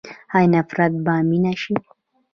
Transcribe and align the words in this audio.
آیا 0.35 0.47
نفرت 0.55 0.91
به 1.03 1.13
مینه 1.29 1.53
شي؟ 1.61 1.73